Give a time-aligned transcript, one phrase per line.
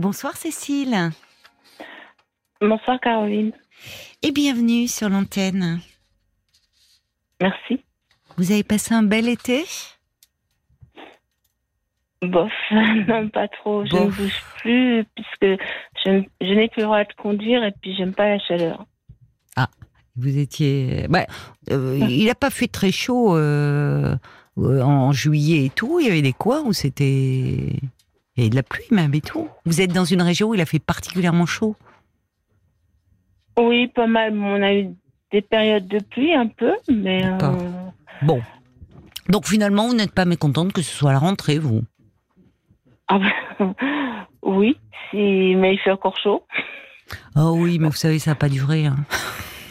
[0.00, 1.10] Bonsoir Cécile.
[2.58, 3.52] Bonsoir Caroline.
[4.22, 5.78] Et bienvenue sur l'antenne.
[7.38, 7.84] Merci.
[8.38, 9.62] Vous avez passé un bel été?
[12.22, 12.50] Bof,
[13.08, 13.84] non pas trop.
[13.84, 15.62] Je ne bouge plus puisque
[16.06, 18.86] je, je n'ai plus le droit de conduire et puis j'aime pas la chaleur.
[20.16, 21.06] Vous étiez.
[21.08, 21.26] Bah,
[21.70, 24.16] euh, il n'a pas fait très chaud euh,
[24.58, 26.00] euh, en juillet et tout.
[26.00, 27.76] Il y avait des quoi où c'était.
[28.36, 29.48] Il y avait de la pluie même et tout.
[29.66, 31.76] Vous êtes dans une région où il a fait particulièrement chaud.
[33.58, 34.36] Oui, pas mal.
[34.38, 34.88] On a eu
[35.32, 37.38] des périodes de pluie un peu, mais euh.
[38.22, 38.40] Bon.
[39.28, 41.82] Donc finalement, vous n'êtes pas mécontente que ce soit la rentrée, vous?
[43.08, 43.74] Ah bah,
[44.42, 44.76] oui,
[45.10, 46.42] si, mais il fait encore chaud.
[47.36, 48.86] Oh oui, mais vous savez, ça n'a pas duré.
[48.86, 48.96] hein.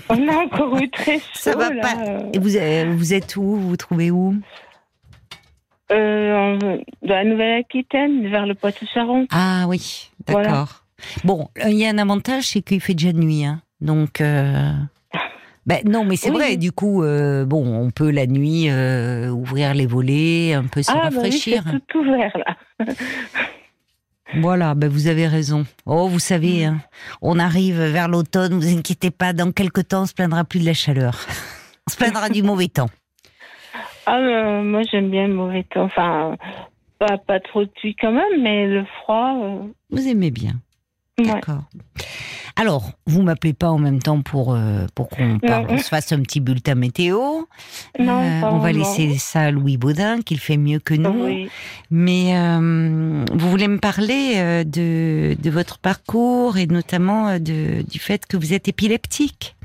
[0.09, 1.25] On a encore eu très chaud.
[1.33, 1.95] Ça va là, pas.
[2.33, 3.43] Et vous, euh, vous êtes où?
[3.43, 4.35] Vous vous trouvez où?
[5.91, 6.57] Euh,
[7.01, 9.27] dans la Nouvelle-Aquitaine, vers le Poitou-Charentes.
[9.31, 10.43] Ah oui, d'accord.
[10.43, 10.67] Voilà.
[11.23, 13.45] Bon, euh, il y a un avantage, c'est qu'il fait déjà nuit.
[13.45, 13.61] Hein.
[13.81, 14.71] Donc, euh,
[15.65, 16.35] ben, non, mais c'est Oui.
[16.35, 16.57] vrai.
[16.57, 20.91] Du coup, euh, bon, on peut la nuit euh, ouvrir les volets, un peu se
[20.91, 21.63] Ah, bah oui, rafraîchir.
[21.71, 22.85] c'est tout ouvert là.
[24.41, 25.65] Voilà, ben, vous avez raison.
[25.87, 26.81] Oh, vous savez, hein,
[27.21, 28.53] on arrive vers l'automne.
[28.53, 31.25] Vous inquiétez pas, dans quelques temps, on se plaindra plus de la chaleur.
[31.87, 32.91] On se plaindra du mauvais temps.
[34.11, 35.83] Ah, euh, moi j'aime bien le mauvais temps.
[35.83, 36.35] Enfin,
[36.97, 39.35] pas, pas trop de pluie quand même, mais le froid.
[39.43, 39.59] euh,
[39.91, 40.53] Vous aimez bien.
[41.19, 41.25] ouais.
[41.25, 41.63] D'accord.
[42.55, 45.37] Alors, vous m'appelez pas en même temps pour euh, pour qu'on
[45.69, 47.19] on se fasse un petit bulletin météo.
[47.99, 51.25] Non, Euh, on va laisser ça à Louis Baudin, qu'il fait mieux que nous.
[51.25, 51.49] Oui.
[51.89, 58.25] Mais euh, vous voulez me parler de, de votre parcours et notamment de, du fait
[58.25, 59.55] que vous êtes épileptique?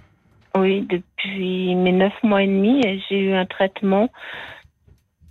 [0.56, 4.08] Oui, depuis mes neuf mois et demi, j'ai eu un traitement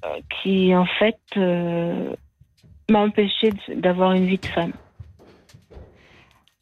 [0.05, 0.09] euh,
[0.41, 2.13] qui en fait euh,
[2.89, 4.73] m'a empêché d'avoir une vie de femme.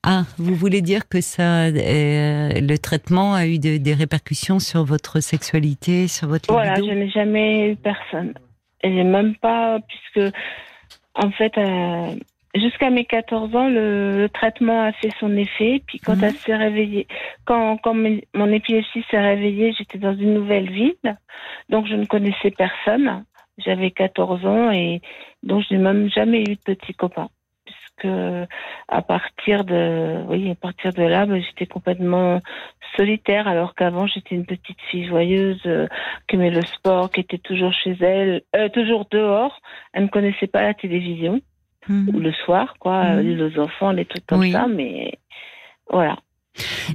[0.03, 4.83] Ah, vous voulez dire que ça, euh, le traitement a eu de- des répercussions sur
[4.83, 8.33] votre sexualité, sur votre Voilà, libido je n'ai jamais eu personne.
[8.83, 10.33] Et même pas, puisque
[11.13, 12.15] en fait, euh,
[12.55, 15.81] jusqu'à mes 14 ans, le, le traitement a fait son effet.
[15.85, 16.23] Puis quand Mhm.
[16.23, 17.07] elle s'est réveillée,
[17.45, 21.17] quand, quand mon épilepsie s'est réveillée, j'étais dans une nouvelle ville,
[21.69, 23.25] donc je ne connaissais personne.
[23.57, 25.01] J'avais 14 ans et
[25.43, 27.29] donc je n'ai même jamais eu de petit copain.
[27.65, 28.13] Puisque
[28.87, 32.41] à partir de, oui, à partir de là, ben, j'étais complètement
[32.97, 35.87] solitaire, alors qu'avant j'étais une petite fille joyeuse euh,
[36.27, 39.61] qui aimait le sport, qui était toujours chez elle, euh, toujours dehors.
[39.93, 41.39] Elle ne connaissait pas la télévision
[41.89, 44.51] Ou le soir, quoi, euh, les enfants, les trucs comme Oui.
[44.51, 45.17] ça, mais
[45.89, 46.17] voilà.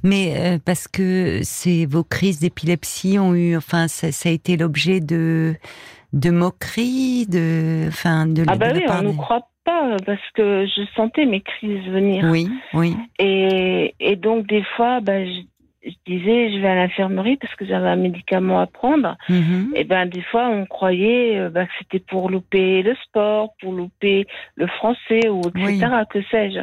[0.05, 4.57] Mais euh, parce que c'est vos crises d'épilepsie ont eu, enfin, ça, ça a été
[4.57, 5.55] l'objet de
[6.13, 10.21] de moqueries, de, enfin, de, Ah bah oui, on ne des- croit pas euh, parce
[10.35, 12.25] que je sentais mes crises venir.
[12.31, 12.95] Oui, oui.
[13.19, 15.41] Et, et donc des fois, bah, je,
[15.87, 19.17] je disais, je vais à l'infirmerie parce que j'avais un médicament à prendre.
[19.29, 19.73] Mhm.
[19.77, 23.73] Et ben des fois, on croyait euh, bah, que c'était pour louper le sport, pour
[23.73, 24.27] louper
[24.57, 25.65] le français ou etc.
[25.65, 26.05] Oui.
[26.11, 26.61] Que sais-je.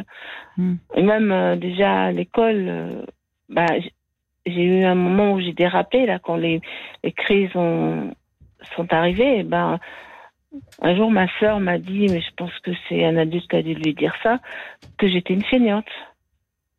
[0.58, 0.74] Mm.
[0.96, 3.02] Et même euh, déjà à l'école, euh,
[3.80, 3.92] j-
[4.46, 6.60] j'ai eu un moment où j'ai dérapé là quand les,
[7.02, 8.12] les crises ont,
[8.76, 9.38] sont arrivées.
[9.38, 9.78] Et ben
[10.82, 13.62] un jour, ma sœur m'a dit, mais je pense que c'est un adulte qui a
[13.62, 14.38] dû lui dire ça,
[14.98, 15.88] que j'étais une feignante.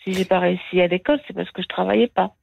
[0.06, 2.34] Si j'ai pas réussi à l'école, c'est parce que je travaillais pas.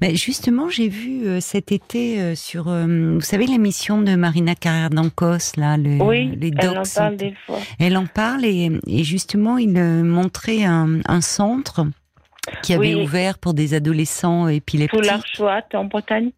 [0.00, 4.54] Mais justement, j'ai vu euh, cet été euh, sur, euh, vous savez, l'émission de Marina
[4.56, 6.94] Carrère d'Ancos, là, le, oui, les elle en docs.
[6.94, 7.58] parle des fois.
[7.78, 11.84] Elle en parle et, et justement, il montrait un, un centre
[12.64, 13.04] qui avait Oui.
[13.04, 15.04] ouvert pour des adolescents épileptiques.
[15.04, 16.30] l'Archoat, en Bretagne.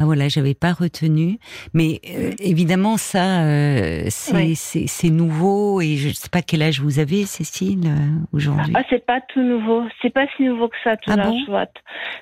[0.00, 1.36] Ah voilà, j'avais pas retenu,
[1.74, 7.26] mais euh, évidemment ça, euh, c'est nouveau et je sais pas quel âge vous avez,
[7.26, 8.72] Cécile, euh, aujourd'hui.
[8.74, 9.84] Ah, c'est pas tout nouveau.
[10.00, 11.34] C'est pas si nouveau que ça, tout Ah bon?
[11.34, 11.72] l'Archoat.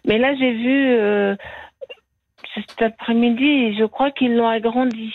[0.09, 1.37] Mais là, j'ai vu
[2.56, 5.15] cet après-midi, je crois qu'ils l'ont agrandi.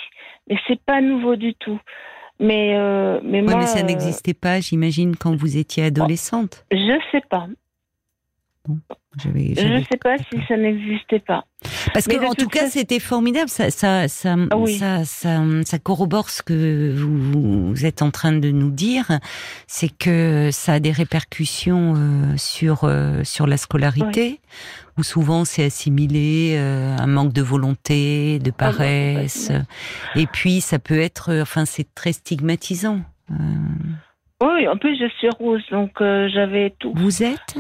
[0.50, 1.82] Mais c'est pas nouveau du tout.
[2.40, 2.78] Mais,
[3.24, 3.58] mais moi.
[3.58, 6.66] mais ça n'existait pas, j'imagine, quand vous étiez adolescente.
[6.72, 7.48] Je sais pas.
[8.66, 11.44] Je j'avais- sais pas si ça n'existait pas.
[11.94, 13.50] Parce que en tout cas, c'était formidable.
[13.50, 14.78] Ça, ça, ça, Ah oui.
[14.78, 19.20] ça, ça, ça corrobore ce que vous, vous êtes en train de nous dire.
[19.68, 24.40] C'est que ça a des répercussions euh, sur euh, sur la scolarité,
[24.98, 29.52] où souvent c'est assimilé euh, un manque de volonté, de Ah paresse,
[30.16, 33.02] et puis ça peut être, euh, enfin, c'est très stigmatisant.
[34.42, 36.94] Oui, en plus, je suis rousse, donc j'avais tout.
[36.96, 37.56] vous êtes?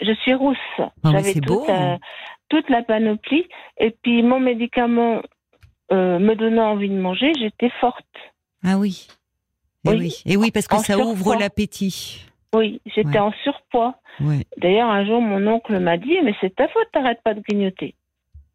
[0.00, 0.56] Je suis rousse.
[0.78, 1.60] Ah, J'avais beau.
[1.60, 1.96] toute, euh,
[2.48, 3.46] toute la panoplie.
[3.78, 5.22] Et puis, mon médicament
[5.92, 8.04] euh, me donnant envie de manger, j'étais forte.
[8.64, 9.08] Ah oui.
[9.86, 10.22] Et oui.
[10.26, 12.26] Et oui, parce que ça ouvre l'appétit.
[12.54, 13.94] Oui, j'étais en surpoids.
[14.58, 17.94] D'ailleurs, un jour, mon oncle m'a dit, mais c'est ta faute, t'arrêtes pas de grignoter.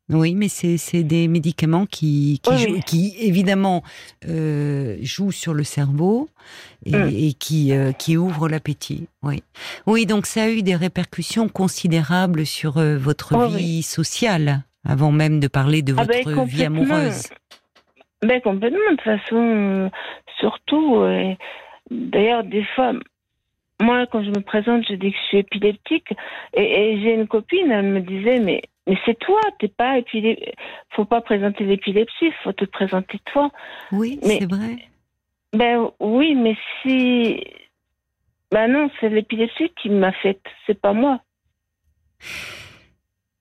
[0.09, 2.39] Oui, mais c'est des médicaments qui,
[2.85, 3.81] qui, évidemment
[4.29, 6.29] euh, jouent sur le cerveau
[6.85, 7.09] et, hum.
[7.39, 9.07] qui, euh, qui ouvrent l'appétit.
[9.23, 9.41] Oui.
[9.87, 15.39] oui, donc ça a eu des répercussions considérables sur euh, votre vie sociale, avant même
[15.39, 17.29] de parler de ah ben, votre vie amoureuse.
[18.21, 19.91] Ben, complètement, de toute façon,
[20.39, 21.03] surtout,
[21.89, 22.93] d'ailleurs, des fois,
[23.81, 26.13] moi, quand je me présente, je dis que je suis épileptique.
[26.53, 30.53] Et, j'ai une copine, elle me disait, mais, mais c'est toi, t'es pas épileptique.
[30.91, 33.51] Faut pas présenter l'épilepsie, faut te présenter toi.
[33.91, 34.77] Oui, c'est vrai.
[35.53, 37.43] Ben oui, mais si.
[38.51, 41.19] Ben non, c'est l'épilepsie qui m'a faite, c'est pas moi.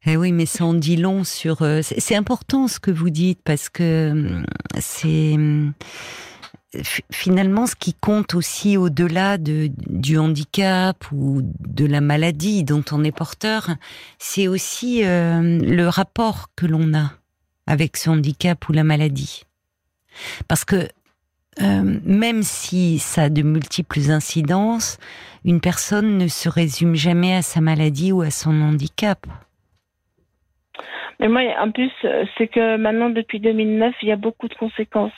[0.06, 1.62] Eh oui, mais ça en dit long sur.
[1.62, 4.46] Euh, c'est important ce que vous dites parce que hum,
[4.78, 5.72] c'est hum,
[7.10, 13.04] finalement, ce qui compte aussi au-delà de, du handicap ou de la maladie dont on
[13.04, 13.70] est porteur,
[14.18, 17.12] c'est aussi euh, le rapport que l'on a
[17.66, 19.44] avec ce handicap ou la maladie.
[20.48, 20.88] Parce que
[21.62, 24.98] euh, même si ça a de multiples incidences,
[25.44, 29.26] une personne ne se résume jamais à sa maladie ou à son handicap.
[31.20, 31.90] Mais moi, en plus,
[32.36, 35.12] c'est que maintenant, depuis 2009, il y a beaucoup de conséquences.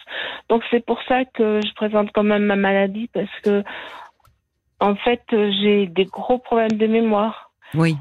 [0.48, 3.62] Donc, c'est pour ça que je présente quand même ma maladie, parce que,
[4.80, 7.50] en fait, j'ai des gros problèmes de mémoire.
[7.74, 7.96] Oui.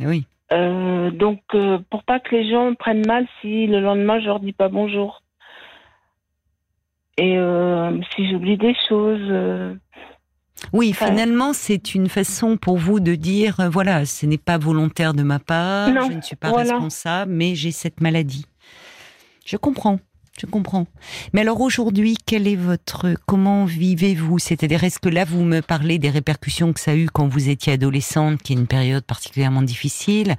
[0.00, 0.26] Oui.
[0.52, 4.40] Euh, donc, euh, pour pas que les gens prennent mal si le lendemain, je leur
[4.40, 5.22] dis pas bonjour.
[7.18, 9.78] Et euh, si j'oublie des choses.
[10.72, 15.14] Oui, finalement, c'est une façon pour vous de dire, euh, voilà, ce n'est pas volontaire
[15.14, 18.46] de ma part, je ne suis pas responsable, mais j'ai cette maladie.
[19.44, 19.98] Je comprends.
[20.40, 20.86] Je comprends.
[21.34, 24.38] Mais alors aujourd'hui, quel est votre, comment vivez-vous?
[24.38, 27.50] C'est-à-dire, est-ce que là, vous me parlez des répercussions que ça a eu quand vous
[27.50, 30.36] étiez adolescente, qui est une période particulièrement difficile,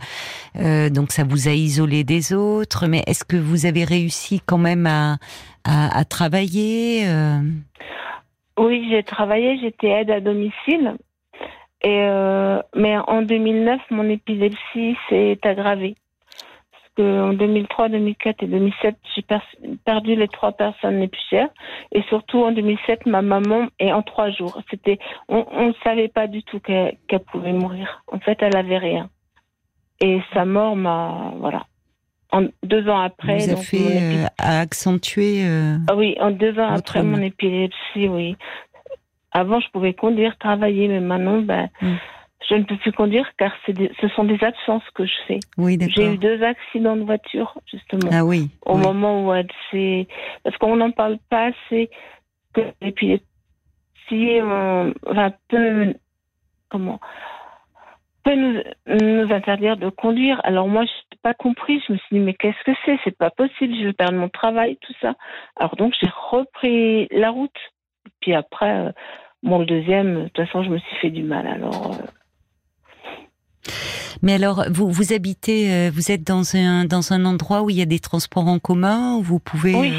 [0.55, 2.87] euh, donc ça vous a isolé des autres.
[2.87, 5.19] Mais est-ce que vous avez réussi quand même à,
[5.63, 7.39] à, travailler euh?
[8.57, 10.95] Oui, j'ai travaillé, j'étais aide à domicile.
[11.81, 15.95] Et euh, mais en 2009, mon épilepsie s'est aggravée.
[16.71, 19.25] Parce qu'en 2003, 2004 et 2007, j'ai
[19.83, 21.49] perdu les trois personnes les plus chères.
[21.91, 24.61] Et surtout en 2007, ma maman est en trois jours.
[24.69, 26.95] C'était, on ne savait pas du tout qu'elle
[27.31, 28.03] pouvait mourir.
[28.07, 29.09] En fait, elle avait rien.
[29.99, 31.63] Et sa mort m'a, voilà,
[32.63, 33.39] deux ans après.
[33.39, 35.45] Vous donc, fait euh, accentuer.
[35.45, 38.35] Euh, ah oui, en deux ans après mon épilepsie, oui.
[39.31, 41.95] Avant, je pouvais conduire, travailler, mais maintenant, ben, hmm.
[42.49, 45.39] je ne peux plus conduire car ce sont des absences que je fais.
[45.57, 48.09] Oui, J'ai eu deux accidents de voiture, justement.
[48.11, 48.49] Ah oui.
[48.65, 50.07] Au moment où elle s'est.
[50.43, 51.89] Parce qu'on n'en parle pas assez
[52.53, 53.23] que l'épilepsie
[54.11, 55.93] euh, va peu.
[56.69, 56.99] Comment
[58.23, 60.39] peut nous, nous interdire de conduire.
[60.43, 61.81] Alors moi, je n'ai pas compris.
[61.87, 62.97] Je me suis dit, mais qu'est-ce que c'est?
[63.03, 63.75] C'est pas possible.
[63.79, 65.15] Je vais perdre mon travail, tout ça.
[65.55, 67.51] Alors donc, j'ai repris la route.
[68.21, 68.91] Puis après, euh,
[69.43, 71.47] bon, le deuxième, de toute façon, je me suis fait du mal.
[71.47, 71.91] Alors.
[71.91, 72.05] Euh.
[74.21, 77.77] Mais alors, vous, vous habitez, euh, vous êtes dans un, dans un endroit où il
[77.77, 79.75] y a des transports en commun, où vous pouvez...
[79.75, 79.93] Oui.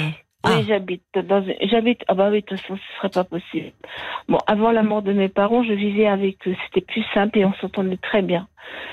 [0.45, 0.63] Oui, ah.
[0.67, 3.73] j'habite dans j'habite ah bah oui de toute façon ce serait pas possible.
[4.29, 7.45] Bon, avant la mort de mes parents, je vivais avec eux, c'était plus simple et
[7.45, 8.47] on s'entendait très bien.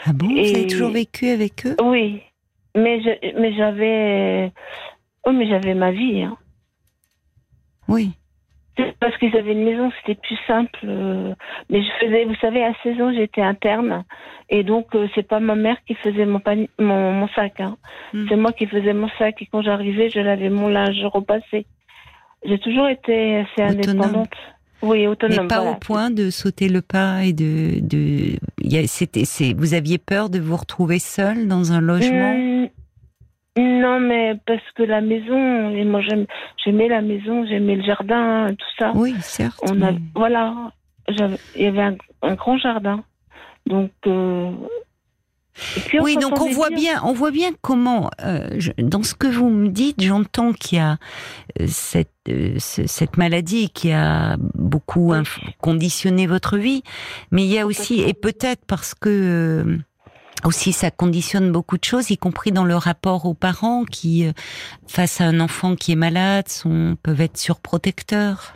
[0.05, 1.75] Ah bon, vous avez toujours vécu avec eux?
[1.83, 2.21] Oui.
[2.75, 4.51] Mais je, mais j'avais
[5.25, 6.37] Oh mais j'avais ma vie hein.
[7.87, 8.11] Oui.
[8.99, 10.79] Parce qu'ils avaient une maison, c'était plus simple.
[10.85, 11.33] Euh,
[11.69, 14.03] mais je faisais, vous savez, à 16 ans, j'étais interne.
[14.49, 16.41] Et donc, euh, c'est pas ma mère qui faisait mon,
[16.79, 17.59] mon, sac.
[17.59, 17.77] Hein.
[18.13, 18.25] Hmm.
[18.29, 19.41] C'est moi qui faisais mon sac.
[19.41, 21.65] Et quand j'arrivais, je lavais mon linge, repassais.
[22.43, 24.33] J'ai toujours été assez indépendante.
[24.81, 25.41] Oui, autonome.
[25.41, 27.79] Mais pas au point de sauter le pas et de.
[27.81, 28.37] de...
[28.87, 29.23] C'était,
[29.55, 32.33] vous aviez peur de vous retrouver seule dans un logement?
[32.33, 32.50] Hmm,
[33.57, 36.01] non, mais parce que la maison, et moi
[36.63, 38.91] j'aimais la maison, j'aimais le jardin, tout ça.
[38.95, 39.59] Oui, certes.
[39.63, 40.71] On a, voilà,
[41.09, 43.03] il y avait un, grand jardin,
[43.65, 43.91] donc.
[44.07, 44.51] Euh,
[46.01, 49.67] oui, donc on voit bien, on voit bien comment, euh, dans ce que vous me
[49.67, 50.97] dites, j'entends qu'il y a
[51.59, 52.09] euh, cette
[52.57, 55.11] cette maladie qui a beaucoup
[55.59, 56.83] conditionné votre vie,
[57.31, 59.79] mais il y a aussi, et peut-être parce que
[60.43, 64.33] aussi ça conditionne beaucoup de choses, y compris dans le rapport aux parents qui, euh,
[64.87, 68.53] face à un enfant qui est malade, sont, peuvent être surprotecteurs.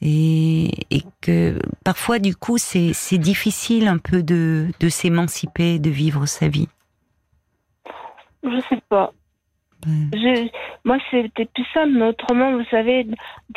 [0.00, 6.26] Et, et que parfois, du coup, c'est difficile un peu de, de s'émanciper, de vivre
[6.26, 6.68] sa vie.
[8.44, 9.12] Je sais pas.
[10.12, 10.48] Je,
[10.84, 13.06] moi, c'était plus simple, mais autrement, vous savez,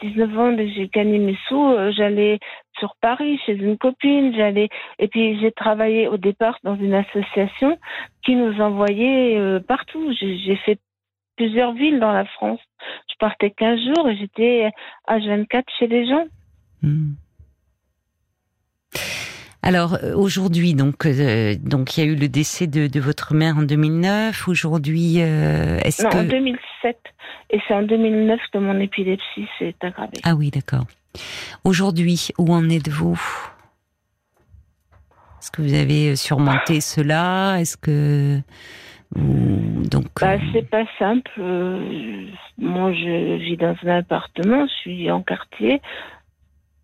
[0.02, 2.40] 19 ans, j'ai gagné mes sous, euh, j'allais
[2.80, 4.70] sur Paris chez une copine, j'allais,
[5.00, 7.78] et puis j'ai travaillé au départ dans une association
[8.24, 10.14] qui nous envoyait euh, partout.
[10.20, 10.80] J'ai fait
[11.36, 12.60] plusieurs villes dans la France.
[13.10, 14.70] Je partais 15 jours et j'étais
[15.08, 16.26] à 24 chez les gens.
[16.82, 17.14] Hmm.
[19.64, 23.58] Alors euh, aujourd'hui, donc, euh, donc il y a eu le décès de, votre mère
[23.58, 24.48] en 2009.
[24.48, 26.98] Aujourd'hui, euh, est-ce que en 2007
[27.52, 30.18] et c'est en 2009 que mon épilepsie s'est aggravée.
[30.24, 30.86] Ah oui, d'accord.
[31.66, 33.22] Aujourd'hui, où en êtes-vous?
[35.40, 37.58] Est-ce que vous avez surmonté cela?
[37.60, 38.40] Est-ce que
[39.14, 41.30] donc bah, c'est pas simple.
[42.58, 45.82] moi, je vis dans un appartement, je suis en quartier,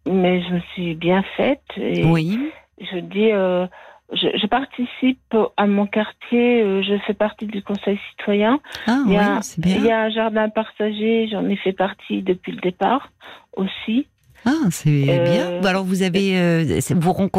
[0.06, 1.64] mais je me suis bien faite.
[1.78, 2.38] Et oui
[2.80, 3.66] je dis, euh,
[4.12, 8.60] je, participe à mon quartier, euh, je fais partie du conseil citoyen.
[8.86, 9.76] Ah, il, y a, bien.
[9.78, 13.10] il y a un jardin partagé, j'en ai fait partie depuis le départ
[13.56, 14.08] aussi.
[14.46, 15.62] Ah, c'est bien.
[15.66, 17.30] Alors vous avez, vous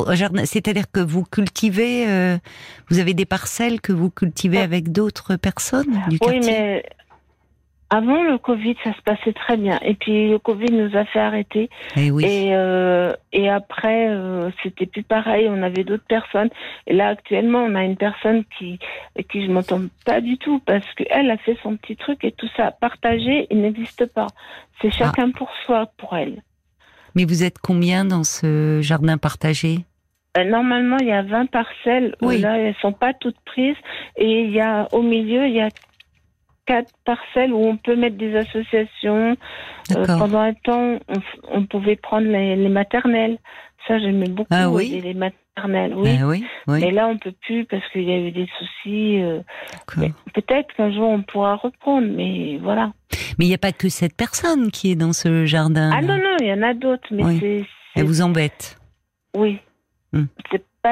[0.45, 2.05] c'est-à-dire que vous cultivez,
[2.91, 6.41] vous avez des parcelles que vous cultivez avec d'autres personnes du quartier?
[6.41, 6.85] Oui, mais
[7.91, 9.79] avant le Covid, ça se passait très bien.
[9.83, 11.71] Et puis le Covid nous a fait arrêter.
[11.97, 15.49] Eh et, euh, et après, euh, c'était plus pareil.
[15.49, 16.51] On avait d'autres personnes.
[16.87, 18.79] Et là, actuellement, on a une personne qui,
[19.31, 22.49] qui je m'entends pas du tout parce qu'elle a fait son petit truc et tout
[22.57, 22.73] ça.
[22.73, 24.27] Partagé, il n'existe pas.
[24.83, 24.97] C'est ah.
[24.99, 26.43] chacun pour soi, pour elle.
[27.15, 29.79] Mais vous êtes combien dans ce jardin partagé?
[30.37, 32.15] Euh, Normalement, il y a 20 parcelles.
[32.21, 32.39] Oui.
[32.39, 33.77] Là, elles sont pas toutes prises.
[34.17, 35.71] Et il y a, au milieu, il y a
[36.69, 39.37] quatre parcelles où on peut mettre des associations.
[39.97, 40.99] Euh, pendant un temps,
[41.51, 43.39] on, pouvait prendre les, maternelles.
[43.87, 45.95] Ça, j'aimais beaucoup ah les maternelles.
[45.97, 46.19] Oui.
[46.21, 49.23] Ah oui, Mais là, on peut plus parce qu'il y a eu des soucis.
[49.23, 49.41] Euh,
[50.35, 52.93] peut-être qu'un jour, on pourra reprendre, mais voilà.
[53.39, 55.91] Mais il n'y a pas que cette personne qui est dans ce jardin.
[55.93, 57.09] Ah non, non, il y en a d'autres.
[57.11, 57.65] Mais
[57.97, 58.79] Elle vous embête
[59.35, 59.59] Oui.
[60.13, 60.25] Hmm.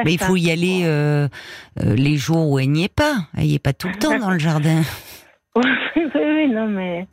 [0.04, 1.28] mais il faut y aller euh,
[1.80, 3.16] les jours où elle n'y est pas.
[3.36, 4.82] Elle n'y est pas tout le temps dans le jardin.
[5.96, 7.06] oui, oui, non, mais.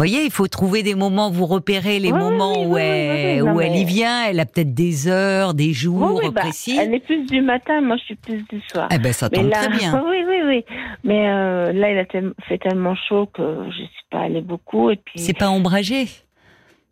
[0.00, 3.76] Vous voyez, il faut trouver des moments, vous repérez les moments où, elle, où elle
[3.76, 4.24] y vient.
[4.24, 6.78] Elle a peut-être des heures, des jours bah, précis.
[6.80, 8.88] elle est plus du matin, moi je suis plus du soir.
[8.90, 10.02] Eh ben ça tombe très bien.
[10.08, 10.64] Oui, oui, oui.
[11.04, 12.06] Mais euh, là, il a
[12.48, 14.88] fait tellement chaud que je ne suis pas allée beaucoup.
[14.88, 15.18] Et puis.
[15.18, 16.06] C'est pas ombragé?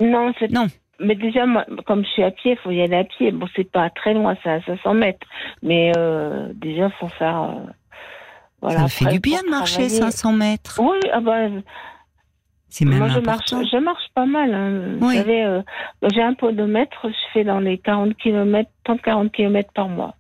[0.01, 0.67] Non, c'est non.
[1.01, 3.31] Mais déjà, moi, comme je suis à pied, il faut y aller à pied.
[3.31, 5.27] Bon, c'est pas très loin, ça, à 500 mètres.
[5.63, 7.43] Mais euh, déjà, faut faire.
[7.43, 7.71] Euh,
[8.63, 10.81] ça fait du bien de marcher 500 mètres.
[10.83, 11.49] Oui, ah bah,
[12.69, 14.53] c'est même moi, je marche, je marche pas mal.
[14.53, 14.97] Hein.
[15.01, 15.63] Vous savez, euh,
[16.13, 20.15] j'ai un podomètre, je fais dans les 40 km, 30-40 km par mois.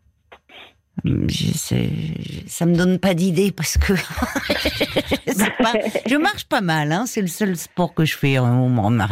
[2.46, 3.94] Ça me donne pas d'idée parce que
[6.06, 8.66] je marche pas mal, hein, c'est le seul sport que je fais, hein,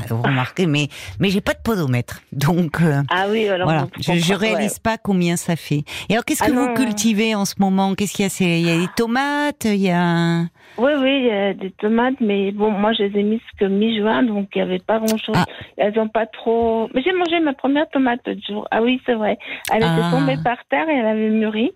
[0.08, 0.88] vous remarquez, mais
[1.20, 4.98] mais j'ai pas de podomètre, donc euh, ah oui, alors voilà, je, je réalise pas
[4.98, 5.84] combien ça fait.
[6.08, 7.94] Et alors qu'est-ce que ah vous cultivez en ce moment?
[7.94, 8.56] Qu'est-ce qu'il y a?
[8.56, 10.46] Il y a des tomates, il y a
[10.78, 13.64] oui, oui, il y a des tomates, mais bon, moi, je les ai mises que
[13.64, 15.34] mi-juin, donc il n'y avait pas grand-chose.
[15.34, 15.46] Ah.
[15.78, 16.90] Elles n'ont pas trop...
[16.94, 18.68] Mais j'ai mangé ma première tomate l'autre jour.
[18.70, 19.38] Ah oui, c'est vrai.
[19.72, 20.10] Elle était ah.
[20.10, 21.72] tombée par terre et elle avait mûri.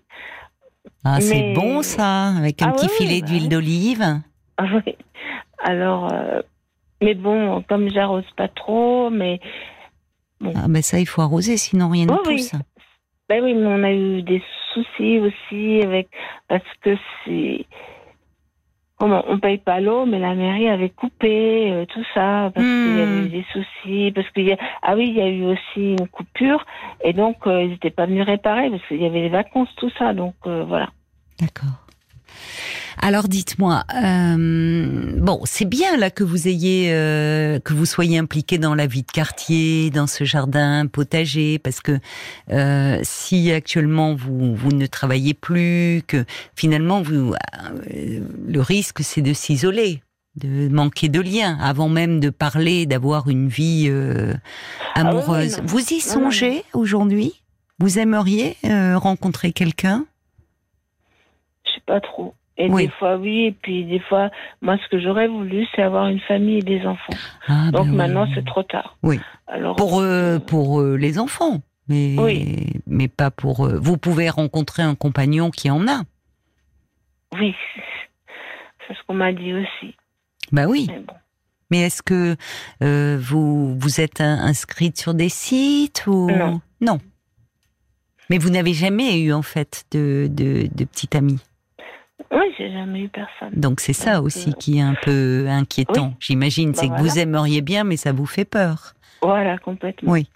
[1.03, 4.03] Ah, c'est bon ça, avec un ah petit filet d'huile d'olive.
[4.57, 4.95] Ah oui.
[5.63, 6.41] Alors, euh,
[7.01, 9.39] mais bon, comme j'arrose pas trop, mais...
[10.55, 12.53] Ah, mais ça, il faut arroser, sinon rien ne pousse.
[13.29, 14.43] Ben oui, mais on a eu des
[14.73, 16.09] soucis aussi avec...
[16.47, 17.65] Parce que c'est
[19.01, 23.01] on paye pas l'eau, mais la mairie avait coupé euh, tout ça parce qu'il y
[23.01, 23.25] avait hmm.
[23.25, 26.07] eu des soucis, parce qu'il y a ah oui, il y a eu aussi une
[26.07, 26.65] coupure
[27.03, 29.91] et donc euh, ils n'étaient pas venus réparer parce qu'il y avait les vacances, tout
[29.97, 30.89] ça, donc euh, voilà.
[31.39, 31.85] D'accord.
[32.97, 38.57] Alors dites-moi, euh, bon, c'est bien là que vous ayez, euh, que vous soyez impliqué
[38.57, 41.99] dans la vie de quartier, dans ce jardin potager, parce que
[42.51, 47.33] euh, si actuellement vous, vous ne travaillez plus, que finalement vous,
[48.47, 50.01] le risque c'est de s'isoler
[50.37, 53.91] de manquer de liens avant même de parler d'avoir une vie
[54.95, 55.59] ah amoureuse.
[55.65, 57.41] vous y songez aujourd'hui?
[57.79, 58.55] Vous aimeriez
[58.95, 60.05] rencontrer quelqu'un?
[61.65, 62.33] Je sais pas trop.
[62.61, 63.45] Et des fois, oui.
[63.45, 64.29] Et puis, des fois,
[64.61, 67.13] moi, ce que j'aurais voulu, c'est avoir une famille et des enfants.
[67.47, 68.97] Ah, ben Donc maintenant, c'est trop tard.
[69.01, 69.19] Oui.
[69.47, 71.61] Alors, pour, euh, pour euh, les enfants.
[71.87, 72.15] Mais,
[72.85, 73.65] mais pas pour.
[73.65, 76.03] Euh, vous pouvez rencontrer un compagnon qui en a.
[77.33, 77.55] Oui.
[78.87, 79.95] C'est ce qu'on m'a dit aussi.
[80.51, 80.87] Bah oui.
[81.71, 82.35] Mais, est-ce que
[82.79, 86.29] vous, vous êtes inscrite sur des sites ou.
[86.29, 86.61] Non.
[86.79, 86.99] Non.
[88.29, 91.39] Mais vous n'avez jamais eu, en fait, de, de, de petite amie?
[92.31, 93.59] Oui, j'ai jamais eu personne.
[93.59, 96.15] Donc c'est ça aussi euh, qui est un peu inquiétant, oui.
[96.19, 96.71] j'imagine.
[96.71, 97.03] Bah c'est que voilà.
[97.03, 98.93] vous aimeriez bien, mais ça vous fait peur.
[99.21, 100.11] Voilà, complètement.
[100.11, 100.29] Oui.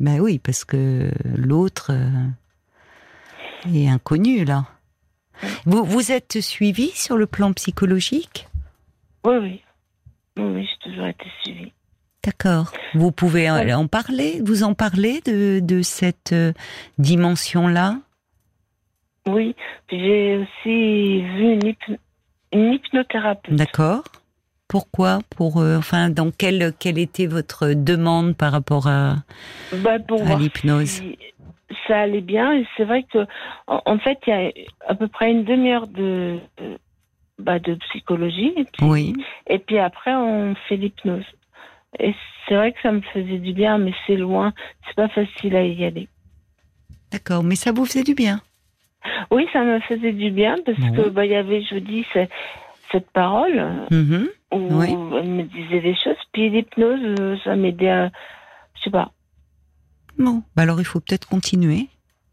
[0.00, 4.66] Ben oui, parce que l'autre euh, est inconnu là.
[5.66, 8.48] Vous vous êtes suivi sur le plan psychologique?
[9.24, 9.62] Oui, oui.
[10.36, 11.72] Oui, j'ai toujours été suivie.
[12.24, 12.72] D'accord.
[12.94, 16.52] Vous pouvez en parler, vous en parler de, de cette euh,
[16.98, 17.98] dimension-là?
[19.26, 19.54] Oui,
[19.90, 21.74] j'ai aussi vu une,
[22.74, 23.54] hypnothérapeute.
[23.54, 24.02] D'accord.
[24.68, 25.20] Pourquoi?
[25.36, 29.16] Pour euh, enfin, dans quelle quelle était votre demande par rapport à
[29.72, 31.00] Bah, pour À voir l'hypnose?
[31.00, 31.18] si
[31.86, 32.52] ça allait bien.
[32.54, 33.26] Et c'est vrai que,
[33.66, 34.52] en, en fait, il y a
[34.90, 36.78] à peu près une demi-heure de, de-
[37.38, 38.52] bah, de psychologie.
[38.56, 39.12] Et puis, Oui.
[39.46, 41.24] et puis après, on fait l'hypnose.
[41.98, 42.14] Et
[42.48, 44.52] c'est vrai que ça me faisait du bien, mais c'est loin.
[44.86, 46.08] C'est pas facile à y aller.
[47.12, 48.40] D'accord, mais ça vous faisait du bien.
[49.30, 50.92] Oui, ça me faisait du bien parce Bon.
[50.92, 52.26] que, bah, il y avait, je vous dis, ce-
[52.92, 54.28] cette parole Mhm.
[54.52, 54.90] où Oui.
[54.90, 56.16] elle me disait des choses.
[56.32, 58.10] Puis l'hypnose, euh, ça m'aidait à,
[58.76, 59.10] je sais pas.
[60.18, 61.88] Bon, bah alors il faut peut-être continuer.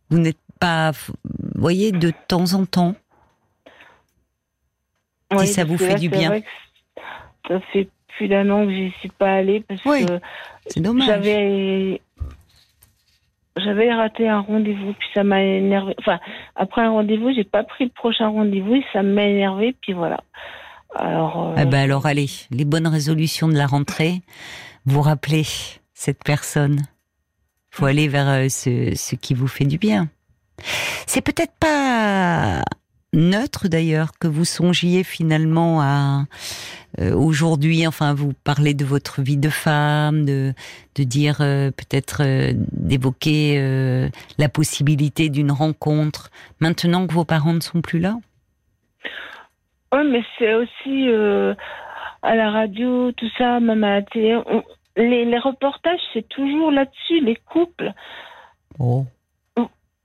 [0.10, 1.14] Vous n'êtes pas, vous
[1.56, 2.94] voyez, de temps en temps.
[5.34, 6.30] Oui, ça vous fait là, du bien.
[6.30, 6.48] vrai que
[7.48, 10.20] Ça fait plus d'un an que j'y suis pas allée parce Oui, que
[10.68, 11.08] C'est dommage.
[11.08, 12.02] j'avais
[13.58, 15.96] j'avais raté un rendez-vous puis ça m'a énervé.
[16.00, 16.20] Enfin,
[16.56, 20.22] après un rendez-vous, j'ai pas pris le prochain rendez-vous et ça m'a énervé puis voilà.
[20.96, 24.22] Alors euh, Ah bah alors allez, les bonnes résolutions de la rentrée,
[24.86, 25.44] vous rappelez
[25.94, 26.82] cette personne.
[27.70, 30.10] Faut aller vers euh, ce, ce qui vous fait du bien.
[31.08, 32.62] C'est peut-être pas
[33.14, 36.24] neutre d'ailleurs que vous songiez finalement à
[37.00, 40.54] euh, aujourd'hui, enfin vous parlez de votre vie de femme, de,
[40.96, 47.62] de dire euh, peut-être euh, d'évoquer la possibilité d'une rencontre maintenant que vos parents ne
[47.62, 48.16] sont plus là?
[49.94, 51.08] ouais, mais c'est aussi
[52.24, 54.36] à la radio, tout ça, même à la télé.
[54.46, 54.64] on-
[54.98, 57.94] les, les reportages, c'est toujours là-dessus, les couples.
[58.78, 59.06] Oh.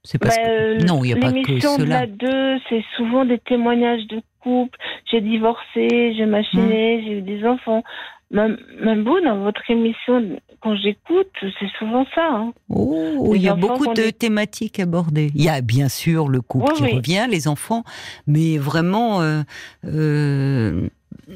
[0.07, 2.01] C'est parce Bah, que euh, non, il n'y a pas que L'émission de cela.
[2.01, 4.79] la 2, c'est souvent des témoignages de couples.
[5.11, 6.31] J'ai divorcé, j'ai Mmh.
[6.31, 7.83] machiné, j'ai eu des enfants.
[8.31, 12.27] Même, même vous, dans votre émission, quand j'écoute, c'est souvent ça.
[12.33, 12.53] hein.
[12.69, 15.31] Oh, il y a beaucoup de thématiques abordées.
[15.35, 16.93] Il y a bien sûr le couple Oui, qui oui.
[16.95, 17.85] revient, les enfants,
[18.27, 19.43] mais vraiment, euh,
[19.85, 20.89] euh,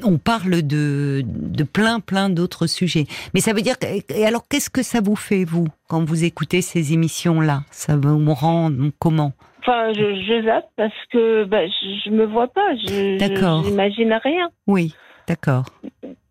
[0.03, 3.05] on parle de, de plein, plein d'autres sujets.
[3.33, 3.75] Mais ça veut dire,
[4.09, 7.63] et alors qu'est-ce que ça vous fait, vous, quand vous écoutez ces émissions-là?
[7.71, 9.33] Ça vous rend comment?
[9.59, 12.75] Enfin, je, je zappe parce que bah, je, je me vois pas.
[12.77, 13.63] Je, D'accord.
[13.63, 14.49] j'imagine rien.
[14.65, 14.95] Oui,
[15.27, 15.65] d'accord.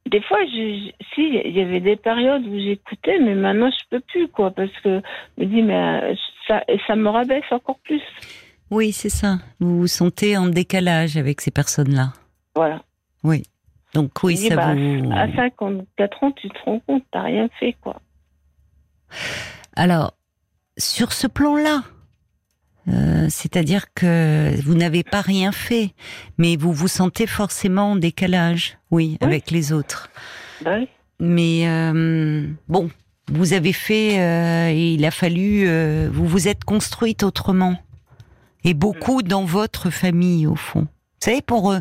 [0.06, 4.00] Des fois, je, si, il y avait des périodes où j'écoutais, mais maintenant, je peux
[4.00, 5.00] plus, quoi, parce que
[5.38, 6.14] je me dis, mais euh,
[6.48, 8.02] ça, ça me rabaisse encore plus.
[8.72, 9.38] Oui, c'est ça.
[9.60, 12.12] Vous vous sentez en décalage avec ces personnes-là.
[12.56, 12.82] Voilà.
[13.22, 13.42] Oui.
[13.94, 15.11] Donc oui, ça bah, vous...
[15.12, 18.00] À 54 ans, tu te rends compte, t'as rien fait, quoi.
[19.74, 20.14] Alors,
[20.78, 21.83] sur ce plan-là,
[22.88, 25.92] euh, c'est-à-dire que vous n'avez pas rien fait,
[26.38, 29.26] mais vous vous sentez forcément en décalage, oui, Oui.
[29.26, 30.11] avec les autres.
[30.62, 30.88] Bah oui.
[31.18, 32.90] Mais euh, bon,
[33.28, 35.66] vous avez fait, euh, il a fallu,
[36.09, 37.76] vous vous êtes construite autrement,
[38.64, 40.83] et beaucoup dans votre famille au fond.
[40.83, 41.74] Vous savez, pour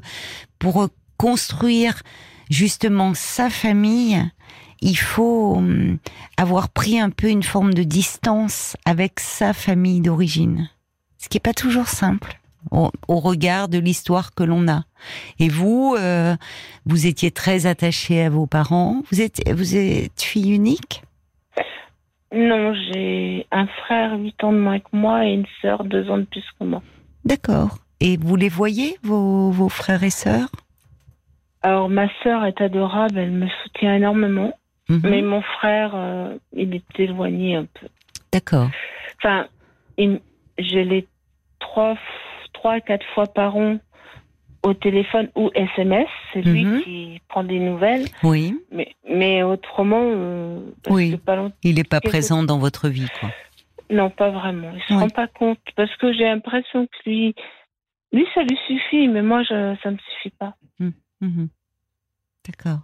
[0.59, 2.01] pour construire
[2.49, 4.23] justement sa famille,
[4.81, 5.99] il faut hum,
[6.37, 10.69] avoir pris un peu une forme de distance avec sa famille d'origine,
[11.17, 12.39] ce qui est pas toujours simple
[12.71, 14.83] au, au regard de l'histoire que l'on a.
[15.39, 16.35] Et vous, euh,
[16.85, 19.01] vous étiez très attaché à vos parents.
[19.11, 21.03] Vous êtes, vous êtes fille unique?
[22.31, 26.19] Non, j'ai un frère 8 ans de moins que moi et une sœur 2 ans
[26.19, 26.81] de plus que moi.
[27.25, 27.79] D'accord.
[27.99, 30.49] Et vous les voyez, vos, vos frères et sœurs?
[31.61, 34.53] Alors, ma sœur est adorable, elle me soutient énormément,
[34.89, 35.01] Mhm.
[35.03, 37.87] mais mon frère, euh, il est éloigné un peu.
[38.31, 38.69] D'accord.
[39.17, 39.47] Enfin,
[39.97, 41.07] je l'ai
[41.59, 41.97] trois,
[42.53, 43.77] trois, quatre fois par an
[44.63, 46.07] au téléphone ou SMS.
[46.33, 46.83] C'est lui Mhm.
[46.83, 48.05] qui prend des nouvelles.
[48.23, 48.55] Oui.
[48.71, 51.17] Mais, mais autrement, euh, Oui.
[51.17, 53.29] pas long- Il n'est pas présent dans votre vie, quoi.
[53.91, 54.71] non, pas vraiment.
[54.75, 54.99] Il se Oui.
[54.99, 57.33] rend pas compte parce que j'ai l'impression que lui,
[58.13, 60.53] lui, ça lui suffit, mais moi, je, ça me suffit pas.
[61.21, 61.49] Mhm.
[62.47, 62.79] D'accord.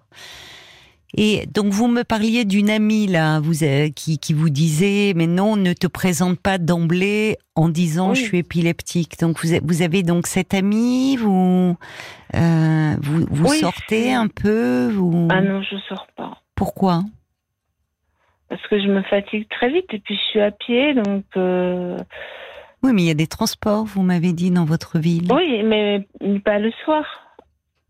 [1.18, 5.28] Et donc vous me parliez d'une amie là, vous euh, qui, qui vous disait mais
[5.28, 8.16] non, ne te présente pas d'emblée en disant Oui.
[8.16, 9.18] je suis épileptique.
[9.20, 11.78] Donc vous, vous avez donc cette amie, vous
[12.36, 16.42] euh, vous, vous Oui, sortez un peu, vous Ah non, je sors pas.
[16.56, 17.02] pourquoi?
[18.50, 21.98] Parce que je me fatigue très vite et puis je suis à pied, donc euh,
[22.84, 25.32] Oui, mais il y a des transports, vous m'avez dit, dans votre ville.
[25.32, 26.06] Oui, mais
[26.44, 27.06] pas le soir.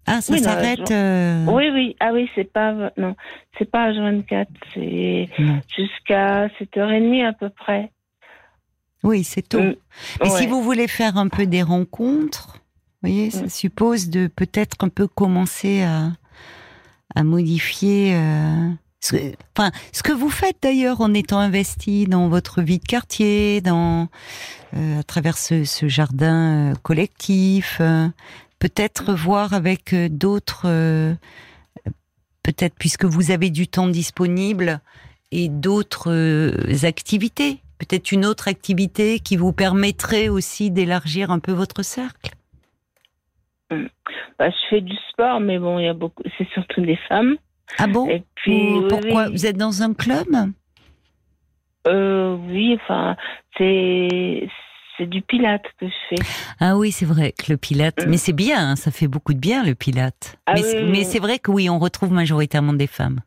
[0.07, 0.91] Ah, ça s'arrête.
[0.91, 1.95] Euh, oui, oui.
[1.99, 3.15] Ah oui, c'est pas non,
[3.57, 5.29] c'est pas H24, c'est
[5.75, 7.91] jusqu'à 7h30 à peu près.
[9.03, 9.61] Oui, c'est tôt.
[9.61, 9.75] Mm.
[10.23, 12.59] Mais si vous voulez faire un peu des rencontres,
[13.01, 13.49] vous voyez, ça mm.
[13.49, 16.11] suppose de peut-être un peu commencer à,
[17.15, 18.15] à modifier.
[18.15, 19.15] Euh, ce,
[19.55, 24.07] enfin, ce que vous faites d'ailleurs en étant investi dans votre vie de quartier, dans
[24.75, 27.81] euh, à travers ce, ce jardin collectif,
[28.65, 31.13] peut-être voir avec euh, d'autres, euh,
[32.41, 34.79] peut-être puisque vous avez du temps disponible
[35.31, 41.51] et d'autres euh, activités, peut-être une autre activité qui vous permettrait aussi d'élargir un peu
[41.51, 42.31] votre cercle.
[43.69, 47.35] Bah, je fais du sport, mais bon, il y a beaucoup, c'est surtout des femmes.
[47.77, 50.27] Ah bon et puis, Pourquoi Vous êtes dans un club?
[51.85, 53.15] Oui, enfin,
[53.59, 54.49] c'est
[54.97, 56.23] c'est du pilate que je fais.
[56.59, 58.09] Ah oui, c'est vrai que le pilate, mm.
[58.09, 60.37] mais c'est bien, hein, ça fait beaucoup de bien le pilate.
[60.45, 63.21] Ah mais, c'est vrai que oui, on retrouve majoritairement des femmes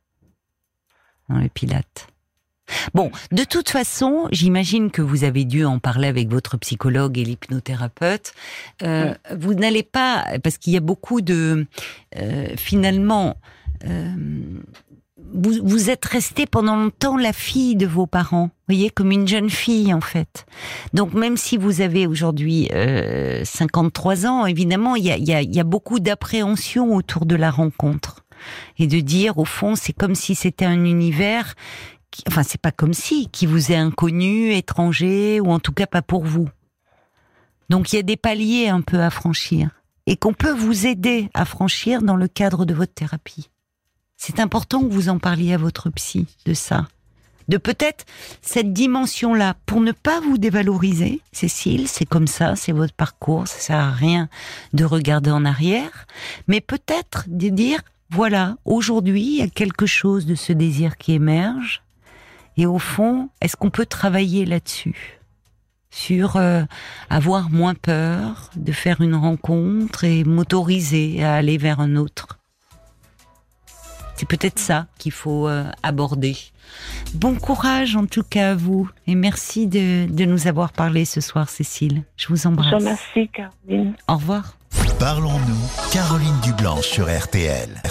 [1.28, 2.08] dans le pilate.
[2.92, 7.24] Bon, de toute façon, j'imagine que vous avez dû en parler avec votre psychologue et
[7.24, 8.34] l'hypnothérapeute.
[8.82, 9.14] Euh.
[9.34, 11.66] Vous n'allez pas, parce qu'il y a beaucoup de,
[12.18, 13.36] euh, finalement,
[13.84, 14.14] euh,
[15.32, 19.50] vous, vous êtes resté pendant longtemps la fille de vos parents, voyez, comme une jeune
[19.50, 20.46] fille en fait.
[20.94, 25.42] Donc même si vous avez aujourd'hui euh, 53 ans, évidemment, il y a, y, a,
[25.42, 28.24] y a, beaucoup d'appréhension autour de la rencontre
[28.78, 31.54] et de dire au fond, c'est comme si c'était un univers,
[32.26, 36.02] enfin c'est pas comme si, qui vous est inconnu, étranger ou en tout cas pas
[36.02, 36.48] pour vous.
[37.68, 39.70] Donc il y a des paliers un peu à franchir
[40.06, 43.50] et qu'on peut vous aider à franchir dans le cadre de votre thérapie.
[44.20, 46.88] C'est important que vous en parliez à votre psy de ça.
[47.46, 48.04] De peut-être
[48.42, 53.58] cette dimension-là, pour ne pas vous dévaloriser, Cécile, c'est comme ça, c'est votre parcours, ça
[53.58, 54.28] sert à rien
[54.74, 56.06] de regarder en arrière,
[56.48, 61.12] mais peut-être de dire, voilà, aujourd'hui, il y a quelque chose de ce désir qui
[61.12, 61.82] émerge,
[62.56, 65.20] et au fond, est-ce qu'on peut travailler là-dessus?
[65.90, 66.64] Sur euh,
[67.08, 72.37] avoir moins peur de faire une rencontre et m'autoriser à aller vers un autre?
[74.18, 76.36] C'est peut-être ça qu'il faut euh, aborder.
[77.14, 81.20] Bon courage en tout cas à vous et merci de, de nous avoir parlé ce
[81.20, 82.02] soir, Cécile.
[82.16, 82.70] Je vous embrasse.
[82.70, 83.94] Je vous remercie, Caroline.
[84.08, 84.54] Au revoir.
[84.98, 87.82] Parlons-nous, Caroline Dublanche sur RTL.